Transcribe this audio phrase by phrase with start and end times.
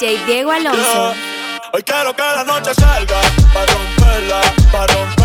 [0.00, 1.12] DJ Diego Alonso.
[1.72, 3.20] Hoy quiero que la noche salga,
[3.52, 4.40] para romperla,
[4.72, 5.19] para romperla.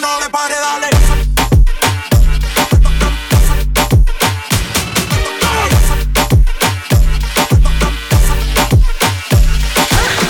[0.00, 0.88] No le pare, dale.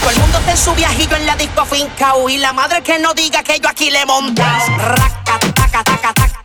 [0.00, 2.98] Todo el mundo está en su viajillo en la disco finca Y la madre que
[2.98, 6.39] no diga que yo aquí le montas Raca, taca, taca, taca, taca,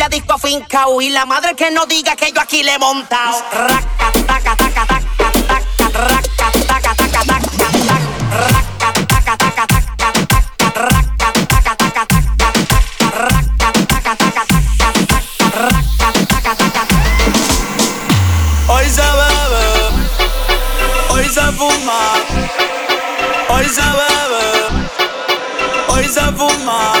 [0.00, 4.12] la disco finca Y la madre que no diga que yo aquí le montas Raca,
[4.26, 5.06] taca, taca, taca,
[5.46, 9.76] taca, raca, taca, taca, taca, taca, taca, taca, taca, taca,
[11.36, 12.16] taca, taca,
[13.46, 14.96] taca, taca, taca,
[15.50, 16.96] taca, taca, taca, taca.
[18.68, 19.64] Hoy se bebe,
[21.10, 22.00] hoy se fuma,
[23.50, 24.44] hoy se bebe,
[25.88, 26.92] hoy se fuma,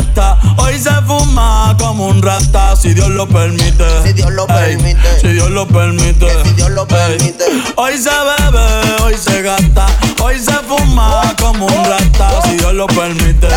[0.00, 3.84] gasta, hoy se fuma como un rata, si Dios lo permite.
[4.02, 5.20] Si Dios lo Ey, permite.
[5.20, 6.26] si Dios lo permite.
[6.26, 7.44] Que si Dios lo Ey, permite.
[7.76, 9.86] Hoy se bebe, hoy se gasta,
[10.22, 13.48] hoy se fuma como un rata, si Dios lo permite.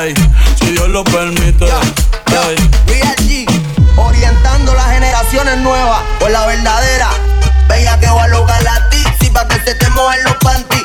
[0.00, 0.14] Ey,
[0.58, 1.66] si Dios lo permite.
[2.26, 3.46] G,
[3.96, 7.10] orientando las generaciones nuevas por la verdadera.
[7.68, 10.84] Bella que va a lograr la tizi pa' que se te mojen los panties.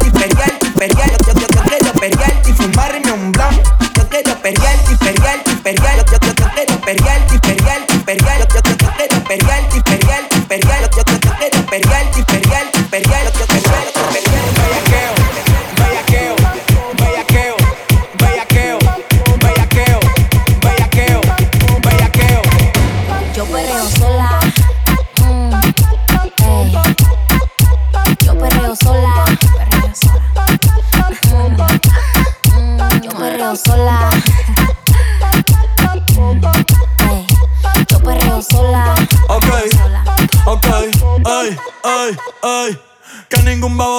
[0.81, 1.25] perrearte.
[1.27, 3.55] Yo, yo, yo quiero perrearte y fumarme un blon.
[3.95, 6.11] Yo quiero perrearte y perrearte y perrearte.
[6.11, 8.49] Yo, yo, yo quiero perrearte y perrearte y perrearte.
[8.49, 12.20] Yo, yo, yo quiero perrearte y perrearte y.
[12.20, 12.20] Yo,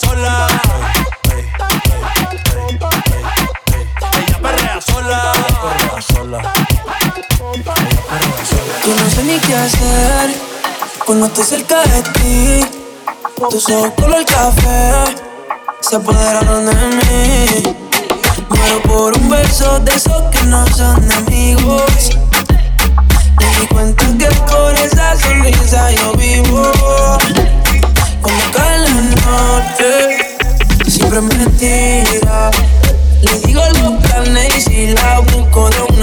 [0.00, 0.46] sola.
[4.18, 5.32] Ella perrea sola.
[5.62, 6.52] Perrea sola.
[8.84, 10.30] Yo no sé ni qué hacer
[11.06, 12.66] cuando estoy cerca de ti.
[13.50, 15.16] Tus ojos color café
[15.80, 17.76] se apoderaron de mí.
[18.48, 22.10] Muero por un beso de esos que no son amigos.
[23.38, 26.69] Me di cuenta que por esa sonrisa yo vivo.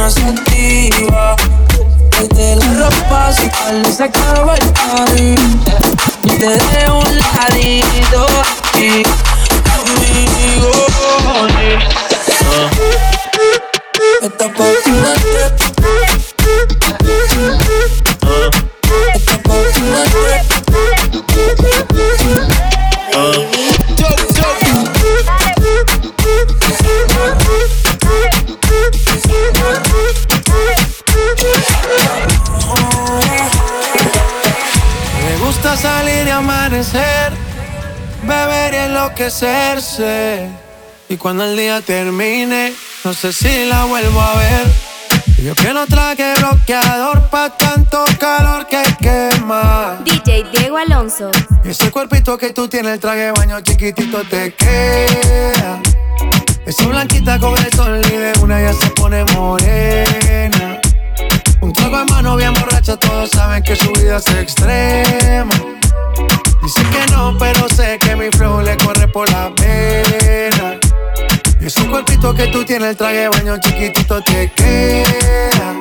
[0.07, 1.35] Una sentiva.
[2.11, 5.35] Desde la ropa se sale, se acaba el party.
[6.23, 8.25] Y te dejo un ladito
[8.63, 9.03] aquí
[9.63, 10.71] conmigo.
[14.57, 15.36] Página Esta
[41.07, 42.73] Y cuando el día termine,
[43.05, 44.67] no sé si la vuelvo a ver.
[45.37, 49.97] Y Yo que no traje bloqueador pa' tanto calor que quema.
[50.03, 51.31] DJ Diego Alonso.
[51.63, 55.81] Ese cuerpito que tú tienes, el traje de baño chiquitito te queda.
[56.65, 60.81] Esa blanquita con el sol y de una ya se pone morena.
[61.61, 65.76] Un trago en mano bien borracha, todos saben que su vida es extrema.
[66.61, 70.79] Dice que no, pero sé que mi flow le corre por la pena.
[71.59, 75.75] Y ese cuerpito que tú tienes, el traje de baño chiquitito te queda.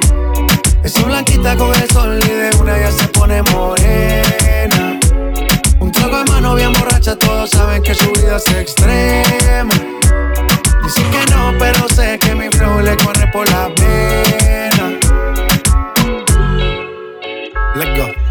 [0.83, 5.01] Esa blanquita con el sol y de una ya se pone morena.
[5.81, 9.75] Un trago en mano bien borracha, todos saben que su vida es extrema.
[10.83, 14.47] Dice que no, pero sé que mi flow le corre por la pena.
[17.75, 18.26] Let's go.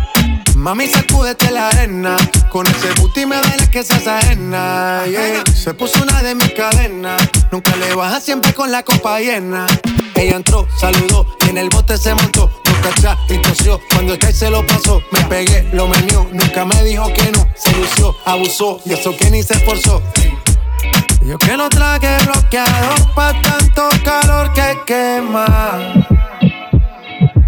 [0.65, 2.17] Mami, sacúdete la arena.
[2.50, 5.03] Con ese booty me duele que seas ajena.
[5.06, 5.44] yeah.
[5.45, 7.21] Se puso una de mis cadenas.
[7.51, 9.67] Nunca le baja siempre con la copa llena.
[10.15, 12.50] Ella entró, saludó y en el bote se montó.
[12.65, 13.79] No cacha y tosió.
[13.94, 16.27] Cuando el se lo pasó, me pegué, lo menió.
[16.33, 17.47] Nunca me dijo que no.
[17.56, 20.01] Se lució, abusó y eso que ni se esforzó.
[21.21, 26.14] Yo que no traje bloqueador pa' tanto calor que quema.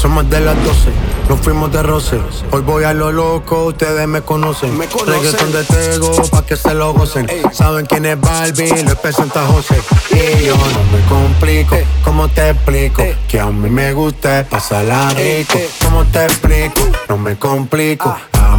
[0.00, 0.90] Son más de las 12,
[1.28, 2.18] nos fuimos de roce.
[2.52, 4.78] Hoy voy a lo loco, ustedes me conocen.
[4.78, 5.14] Me conocen.
[5.14, 7.26] Reggaeton de Tego, pa' que se lo gocen.
[7.52, 9.78] Saben quién es Barbie, lo presenta José.
[10.10, 13.02] Y yo no me complico, ¿cómo te explico?
[13.28, 15.58] Que a mí me gusta pasarla rico.
[15.84, 16.80] ¿Cómo te explico?
[17.10, 18.08] No me complico.
[18.08, 18.29] A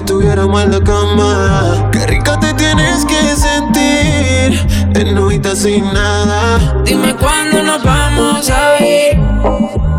[0.00, 1.90] estuviéramos en la cama.
[1.92, 6.82] Qué rica te tienes que sentir, en novita sin nada.
[6.84, 9.20] Dime cuándo nos vamos a ir,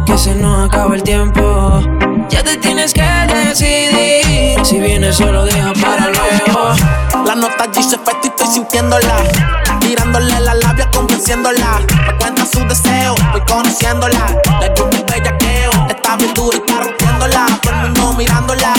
[0.05, 1.81] que se nos acaba el tiempo.
[2.29, 6.74] Ya te tienes que decidir, si vienes solo deja para luego.
[7.25, 9.17] La nota G se y estoy sintiéndola.
[9.79, 11.79] Tirándole la labia, convenciéndola.
[12.08, 14.36] Me cuenta su deseo, voy conociéndola.
[14.60, 17.46] Le gusta el bellaqueo, está bien dura y está rompiéndola.
[17.62, 18.74] Todo el mundo mirándola.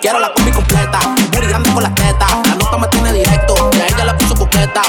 [0.00, 0.98] Quiero la combi completa,
[1.30, 2.26] booty grande con la teta.
[2.46, 4.80] La nota me tiene directo, a ella le puso coqueta.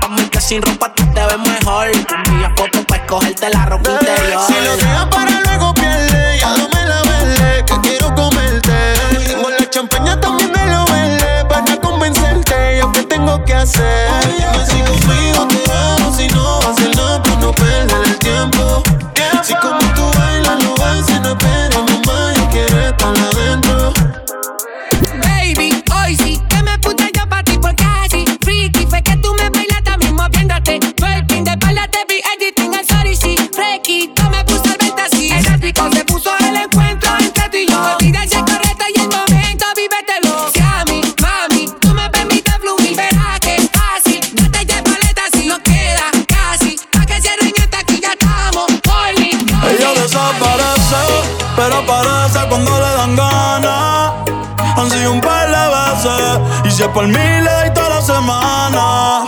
[0.00, 1.88] Vamos que sin ropa tú te ves mejor.
[1.88, 4.42] Envía fotos para escogerte la ropa interior.
[4.46, 8.94] Si lo dejas para luego pierde, ya no me la vele, que quiero comerte.
[9.26, 14.08] Tengo la champaña también de lo verde, para convencerte, yo qué tengo que hacer.
[54.80, 56.40] Han un par de veces.
[56.64, 59.26] Y si es por mí, le toda la semana.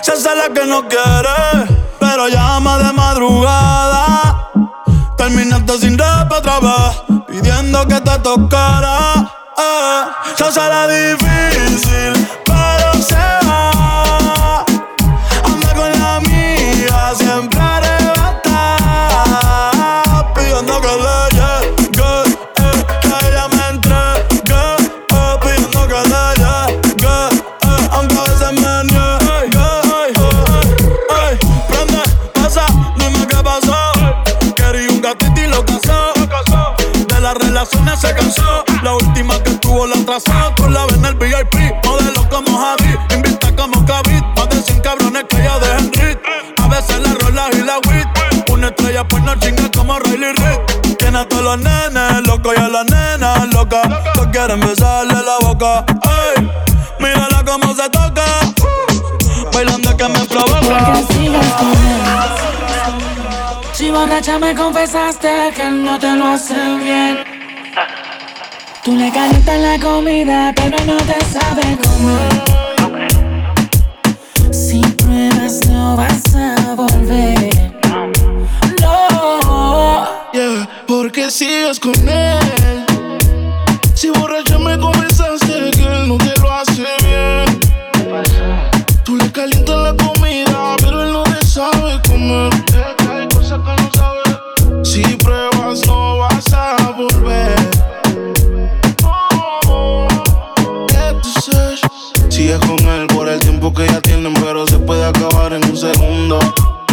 [0.00, 4.50] Se hace la que no quiere, pero llama de madrugada.
[5.18, 9.30] Terminaste sin rap otra vez, pidiendo que te tocara.
[9.58, 10.04] Eh.
[10.36, 12.17] Se hace la difícil,
[38.00, 38.64] Se cansó.
[38.84, 40.54] La última que tuvo la atrasó.
[40.56, 41.84] Con la ven el VIP.
[41.84, 42.96] Modelo como Javi.
[43.12, 44.24] Invita como Kavit.
[44.36, 46.18] Más de 100 cabrones que ya dejen rit.
[46.62, 48.06] A veces la rola y la wit.
[48.52, 50.96] Una estrella pues no chinga como Riley Reid.
[50.96, 53.82] Tiene a todos los nenes locos y a las nenas locas.
[54.14, 55.84] Todos quieren besarle la boca.
[56.36, 56.48] Ey,
[57.00, 58.24] mírala cómo se toca.
[59.52, 61.02] Bailando que me provoca.
[63.72, 67.37] Si borracha me confesaste que no te lo hace bien.
[68.84, 72.28] Tú le calientas la comida, pero no te sabe comer.
[74.52, 77.50] Si pruebas, no vas a volver.
[78.80, 80.08] No.
[80.32, 82.84] Yeah, porque sigues con él.
[83.94, 87.60] Si borracha me confesaste que él no te lo hace bien.
[89.04, 92.67] Tú le calientas la comida, pero él no te sabe comer.
[102.48, 105.76] Sigue con él por el tiempo que ya tienen, pero se puede acabar en un
[105.76, 106.38] segundo.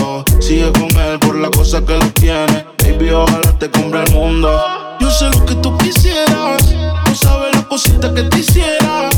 [0.02, 2.66] Oh, sigue con él por la cosa que lo tiene.
[2.84, 4.52] Baby, ojalá te compre el mundo.
[5.00, 6.62] Yo sé lo que tú quisieras.
[7.08, 9.10] No sabes la cosita que te hiciera.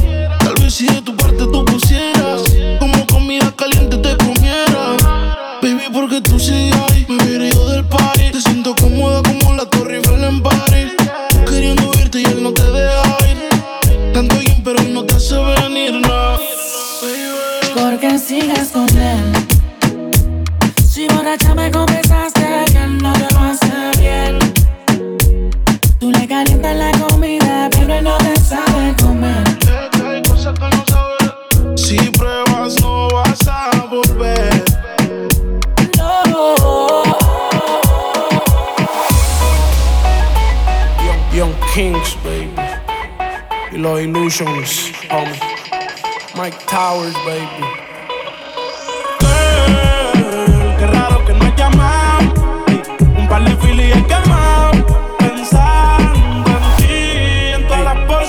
[44.28, 45.40] Y los Illusions, homie.
[46.36, 47.87] Mike Towers, baby.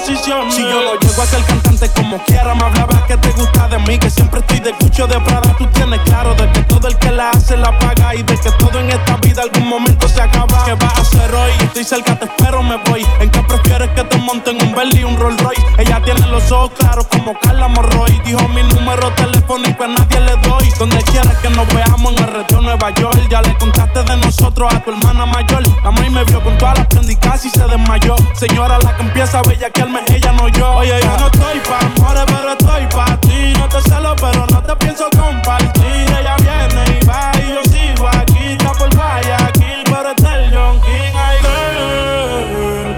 [0.09, 3.79] Si yo no llego a ser cantante como quiera, me hablabas que te gusta de
[3.81, 5.55] mí, que siempre estoy de cucho de Prada.
[5.59, 8.51] Tú tienes claro de que todo el que la hace la paga y de que
[8.53, 10.65] todo en esta vida algún momento se acaba.
[10.65, 11.53] ¿Qué vas a hacer hoy?
[11.61, 13.07] Estoy cerca, te espero, me voy.
[13.21, 15.63] ¿En qué prefieres que te monten un Bentley y un Rolls Royce?
[15.79, 18.21] Ella tiene los ojos claros como Carla Morroy.
[18.25, 20.71] Dijo mi número telefónico a nadie le doy.
[20.79, 23.29] Donde quieras que nos veamos en el retiro Nueva York.
[23.31, 25.63] Ya le contaste de nosotros a tu hermana mayor.
[25.85, 28.17] La maíz me vio con todas las prendas y casi se desmayó.
[28.35, 30.77] Señora, la que empieza a bellaquearme, ella no yo.
[30.77, 33.53] Oye, yo no estoy pa' amores, pero estoy pa' ti.
[33.59, 36.07] No te celo, pero no te pienso compartir.
[36.19, 38.53] Ella viene y va y yo sigo aquí.
[38.53, 41.15] Está por Guayaquil, pero está el John King.
[41.15, 41.37] Ay,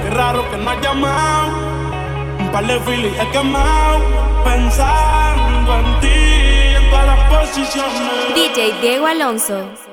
[0.03, 1.49] qué raro que no has llamado.
[2.39, 4.01] Un par de filis he quemado.
[4.45, 8.35] Pensando en ti, en todas las posiciones.
[8.35, 9.90] DJ Diego Alonso.